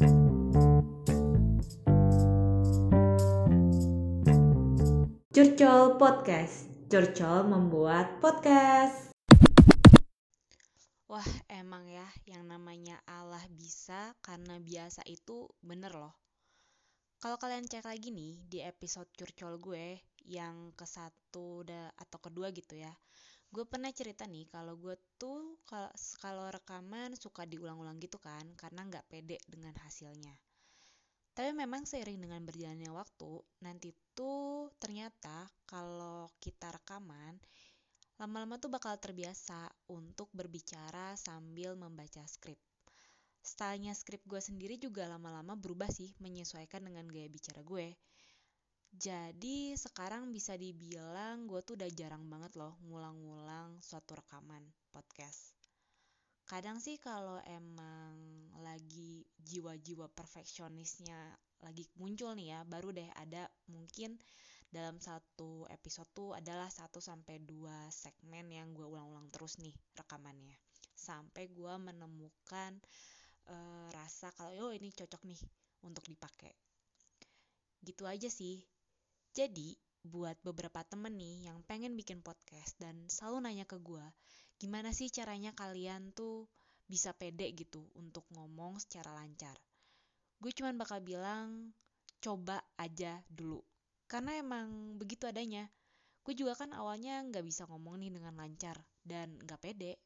Curcol 0.00 0.16
Podcast. 6.00 6.72
Curcol 6.88 7.44
membuat 7.44 8.16
podcast. 8.24 9.12
Wah, 11.04 11.28
emang 11.52 11.84
ya 11.84 12.08
yang 12.24 12.48
namanya 12.48 12.96
Allah 13.04 13.44
bisa 13.52 14.16
karena 14.24 14.56
biasa 14.56 15.04
itu 15.04 15.52
bener 15.60 15.92
loh. 15.92 16.16
Kalau 17.20 17.36
kalian 17.36 17.68
cek 17.68 17.84
lagi 17.84 18.08
nih 18.08 18.40
di 18.48 18.64
episode 18.64 19.12
curcol 19.12 19.60
gue 19.60 20.00
yang 20.24 20.72
ke 20.72 20.88
satu 20.88 21.60
atau 22.00 22.18
kedua 22.24 22.48
gitu 22.56 22.80
ya, 22.80 22.96
gue 23.50 23.66
pernah 23.66 23.90
cerita 23.90 24.30
nih 24.30 24.46
kalau 24.46 24.78
gue 24.78 24.94
tuh 25.18 25.58
kalau 26.22 26.46
rekaman 26.54 27.18
suka 27.18 27.42
diulang-ulang 27.42 27.98
gitu 27.98 28.22
kan 28.22 28.46
karena 28.54 28.86
nggak 28.86 29.10
pede 29.10 29.42
dengan 29.50 29.74
hasilnya. 29.82 30.34
Tapi 31.34 31.50
memang 31.54 31.86
seiring 31.86 32.20
dengan 32.20 32.42
berjalannya 32.46 32.90
waktu, 32.90 33.42
nanti 33.62 33.94
tuh 34.14 34.70
ternyata 34.82 35.46
kalau 35.66 36.30
kita 36.42 36.74
rekaman, 36.74 37.38
lama-lama 38.18 38.58
tuh 38.58 38.70
bakal 38.70 38.98
terbiasa 38.98 39.70
untuk 39.90 40.28
berbicara 40.34 41.14
sambil 41.16 41.78
membaca 41.78 42.22
skrip. 42.26 42.58
Stylenya 43.40 43.96
skrip 43.96 44.20
gue 44.28 44.42
sendiri 44.42 44.76
juga 44.76 45.08
lama-lama 45.08 45.56
berubah 45.56 45.88
sih 45.88 46.12
menyesuaikan 46.20 46.84
dengan 46.84 47.08
gaya 47.08 47.26
bicara 47.32 47.64
gue. 47.64 47.96
Jadi 48.90 49.78
sekarang 49.78 50.34
bisa 50.34 50.58
dibilang 50.58 51.46
gue 51.46 51.62
tuh 51.62 51.78
udah 51.78 51.90
jarang 51.94 52.26
banget 52.26 52.58
loh 52.58 52.74
ngulang-ngulang 52.90 53.78
suatu 53.78 54.18
rekaman 54.18 54.66
podcast. 54.90 55.54
Kadang 56.42 56.82
sih 56.82 56.98
kalau 56.98 57.38
emang 57.46 58.18
lagi 58.58 59.22
jiwa-jiwa 59.38 60.10
perfeksionisnya 60.10 61.16
lagi 61.62 61.86
muncul 62.02 62.34
nih 62.34 62.56
ya 62.56 62.60
baru 62.66 62.90
deh 62.90 63.06
ada 63.14 63.46
mungkin 63.70 64.18
dalam 64.70 64.98
satu 64.98 65.70
episode 65.70 66.10
tuh 66.10 66.30
adalah 66.34 66.66
1 66.66 66.90
sampai 66.98 67.42
2 67.46 67.90
segmen 67.94 68.50
yang 68.50 68.74
gue 68.74 68.86
ulang-ulang 68.86 69.30
terus 69.30 69.62
nih 69.62 69.74
rekamannya. 69.94 70.58
Sampai 70.98 71.46
gue 71.50 71.74
menemukan 71.78 72.74
uh, 73.46 73.88
rasa 73.94 74.34
kalau 74.34 74.70
oh 74.70 74.72
ini 74.74 74.90
cocok 74.90 75.22
nih 75.26 75.38
untuk 75.86 76.02
dipakai. 76.06 76.54
Gitu 77.82 78.02
aja 78.06 78.26
sih 78.26 78.62
jadi 79.40 79.72
buat 80.04 80.36
beberapa 80.44 80.84
temen 80.84 81.16
nih 81.16 81.48
yang 81.48 81.64
pengen 81.64 81.96
bikin 81.96 82.20
podcast 82.20 82.76
dan 82.76 83.08
selalu 83.08 83.48
nanya 83.48 83.64
ke 83.64 83.80
gue 83.80 84.04
gimana 84.60 84.92
sih 84.92 85.08
caranya 85.08 85.56
kalian 85.56 86.12
tuh 86.12 86.44
bisa 86.84 87.16
pede 87.16 87.48
gitu 87.56 87.86
untuk 87.96 88.26
ngomong 88.34 88.76
secara 88.82 89.14
lancar. 89.16 89.54
Gue 90.42 90.50
cuman 90.50 90.74
bakal 90.74 90.98
bilang 91.00 91.70
coba 92.18 92.60
aja 92.74 93.22
dulu. 93.30 93.62
Karena 94.10 94.36
emang 94.36 94.98
begitu 95.00 95.30
adanya. 95.30 95.70
Gue 96.20 96.36
juga 96.36 96.58
kan 96.58 96.74
awalnya 96.76 97.24
nggak 97.24 97.46
bisa 97.46 97.64
ngomong 97.70 98.02
nih 98.02 98.12
dengan 98.12 98.34
lancar 98.36 98.76
dan 99.06 99.38
nggak 99.38 99.62
pede. 99.62 99.96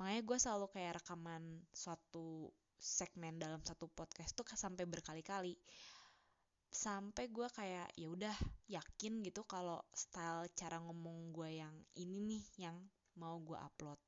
Makanya 0.00 0.22
gue 0.24 0.38
selalu 0.40 0.66
kayak 0.72 1.04
rekaman 1.04 1.62
suatu 1.70 2.50
segmen 2.82 3.38
dalam 3.38 3.62
satu 3.62 3.86
podcast 3.86 4.34
tuh 4.34 4.42
sampai 4.58 4.82
berkali-kali 4.88 5.54
sampai 6.82 7.30
gue 7.30 7.46
kayak 7.46 7.94
ya 7.94 8.10
udah 8.10 8.34
yakin 8.66 9.22
gitu 9.22 9.46
kalau 9.46 9.78
style 9.94 10.50
cara 10.58 10.82
ngomong 10.82 11.30
gue 11.30 11.62
yang 11.62 11.70
ini 11.94 12.18
nih 12.18 12.44
yang 12.66 12.74
mau 13.22 13.38
gue 13.38 13.54
upload. 13.54 14.02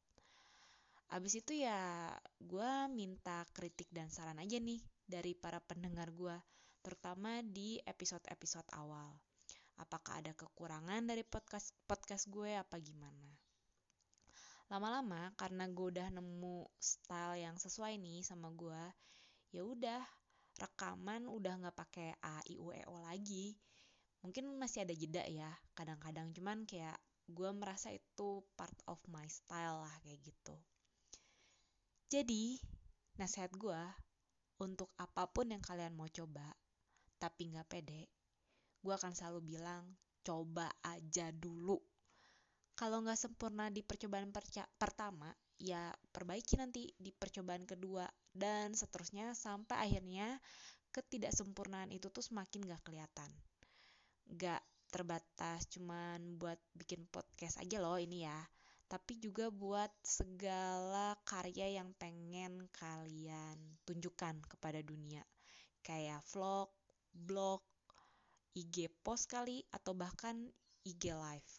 Abis 1.15 1.39
itu 1.39 1.55
ya 1.55 2.11
gue 2.43 2.71
minta 2.91 3.47
kritik 3.55 3.87
dan 3.95 4.11
saran 4.11 4.43
aja 4.43 4.59
nih 4.59 4.83
dari 5.07 5.39
para 5.39 5.63
pendengar 5.63 6.11
gue, 6.11 6.35
terutama 6.83 7.47
di 7.47 7.79
episode-episode 7.87 8.67
awal. 8.75 9.15
Apakah 9.79 10.19
ada 10.19 10.35
kekurangan 10.35 11.07
dari 11.07 11.23
podcast 11.23 11.71
podcast 11.87 12.27
gue 12.27 12.59
apa 12.59 12.75
gimana? 12.83 13.31
Lama-lama 14.67 15.31
karena 15.39 15.71
gue 15.71 15.87
udah 15.95 16.11
nemu 16.11 16.67
style 16.83 17.39
yang 17.39 17.55
sesuai 17.55 18.03
nih 18.03 18.27
sama 18.27 18.51
gue, 18.51 18.83
ya 19.55 19.63
udah 19.63 20.03
rekaman 20.59 21.27
udah 21.27 21.55
nggak 21.61 21.77
pakai 21.77 22.15
a 22.23 22.41
i 22.51 22.59
u 22.59 22.71
e 22.71 22.83
o 22.87 22.99
lagi. 23.03 23.55
Mungkin 24.25 24.57
masih 24.57 24.89
ada 24.89 24.95
jeda 24.97 25.25
ya, 25.29 25.51
kadang-kadang 25.77 26.33
cuman 26.33 26.65
kayak 26.65 26.97
gue 27.29 27.51
merasa 27.57 27.93
itu 27.93 28.45
part 28.57 28.77
of 28.89 29.01
my 29.09 29.25
style 29.29 29.85
lah 29.85 29.95
kayak 30.05 30.21
gitu. 30.25 30.57
Jadi, 32.09 32.61
nasihat 33.17 33.53
gue 33.57 33.83
untuk 34.63 34.93
apa 35.01 35.29
pun 35.29 35.51
yang 35.51 35.61
kalian 35.61 35.97
mau 35.97 36.07
coba, 36.09 36.53
tapi 37.19 37.53
nggak 37.53 37.69
pede, 37.69 38.07
gue 38.81 38.95
akan 38.95 39.13
selalu 39.17 39.57
bilang 39.57 39.97
coba 40.25 40.73
aja 40.85 41.33
dulu. 41.33 41.81
Kalau 42.77 43.05
nggak 43.05 43.19
sempurna 43.19 43.69
di 43.69 43.85
percobaan 43.85 44.33
pertama, 44.79 45.33
ya 45.59 45.95
perbaiki 46.13 46.59
nanti 46.59 46.91
di 46.99 47.15
percobaan 47.15 47.65
kedua 47.65 48.05
dan 48.35 48.75
seterusnya 48.75 49.33
sampai 49.33 49.77
akhirnya 49.91 50.39
ketidaksempurnaan 50.91 51.91
itu 51.91 52.11
tuh 52.11 52.23
semakin 52.23 52.67
gak 52.71 52.83
kelihatan. 52.87 53.31
Gak 54.35 54.63
terbatas 54.91 55.67
cuman 55.75 56.39
buat 56.39 56.59
bikin 56.79 57.03
podcast 57.11 57.59
aja 57.59 57.83
loh 57.83 57.99
ini 57.99 58.23
ya 58.23 58.39
tapi 58.85 59.19
juga 59.19 59.51
buat 59.51 59.91
segala 60.07 61.19
karya 61.27 61.83
yang 61.83 61.91
pengen 61.99 62.69
kalian 62.71 63.59
tunjukkan 63.83 64.39
kepada 64.47 64.85
dunia 64.87 65.25
kayak 65.83 66.23
vlog, 66.31 66.71
blog, 67.11 67.61
IG 68.55 68.89
post 69.03 69.29
kali 69.29 69.67
atau 69.75 69.93
bahkan 69.93 70.49
IG 70.87 71.13
live. 71.13 71.51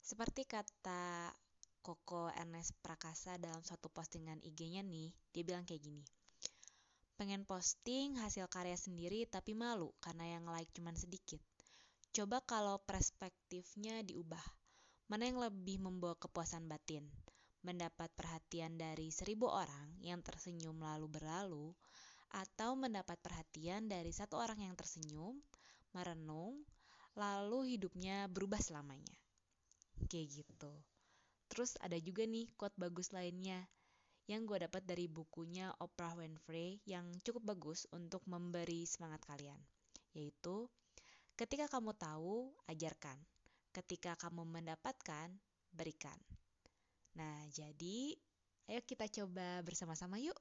Seperti 0.00 0.48
kata 0.48 1.34
Koko 1.80 2.28
Ernest 2.36 2.76
Prakasa 2.84 3.40
dalam 3.40 3.64
suatu 3.64 3.88
postingan 3.88 4.44
IG-nya 4.44 4.84
nih, 4.84 5.12
dia 5.32 5.42
bilang 5.42 5.64
kayak 5.64 5.80
gini. 5.80 6.04
Pengen 7.16 7.44
posting 7.48 8.16
hasil 8.20 8.48
karya 8.48 8.76
sendiri 8.76 9.28
tapi 9.28 9.52
malu 9.52 9.92
karena 10.00 10.36
yang 10.36 10.44
like 10.48 10.68
cuman 10.76 10.96
sedikit. 10.96 11.40
Coba 12.12 12.44
kalau 12.44 12.80
perspektifnya 12.84 14.04
diubah. 14.04 14.42
Mana 15.08 15.28
yang 15.28 15.40
lebih 15.40 15.80
membawa 15.80 16.16
kepuasan 16.16 16.68
batin? 16.68 17.08
Mendapat 17.60 18.08
perhatian 18.16 18.76
dari 18.80 19.12
seribu 19.12 19.48
orang 19.48 20.00
yang 20.00 20.24
tersenyum 20.24 20.80
lalu 20.80 21.08
berlalu, 21.12 21.76
atau 22.30 22.78
mendapat 22.78 23.18
perhatian 23.18 23.90
dari 23.90 24.14
satu 24.14 24.38
orang 24.38 24.62
yang 24.62 24.74
tersenyum, 24.78 25.36
merenung, 25.90 26.62
lalu 27.18 27.74
hidupnya 27.74 28.30
berubah 28.30 28.62
selamanya. 28.62 29.18
Kayak 30.06 30.44
gitu. 30.46 30.72
Terus 31.50 31.74
ada 31.82 31.98
juga 31.98 32.22
nih 32.24 32.46
quote 32.54 32.78
bagus 32.78 33.10
lainnya 33.10 33.66
yang 34.30 34.46
gue 34.46 34.62
dapat 34.62 34.86
dari 34.86 35.10
bukunya 35.10 35.74
Oprah 35.82 36.14
Winfrey 36.14 36.78
yang 36.86 37.10
cukup 37.26 37.50
bagus 37.50 37.90
untuk 37.90 38.22
memberi 38.30 38.86
semangat 38.86 39.26
kalian, 39.26 39.58
yaitu 40.14 40.70
Ketika 41.40 41.72
kamu 41.72 41.96
tahu, 41.96 42.52
ajarkan. 42.68 43.16
Ketika 43.72 44.12
kamu 44.20 44.44
mendapatkan, 44.44 45.32
berikan. 45.72 46.20
Nah, 47.16 47.48
jadi 47.48 48.12
ayo 48.68 48.84
kita 48.84 49.08
coba 49.08 49.64
bersama-sama 49.64 50.20
yuk 50.20 50.36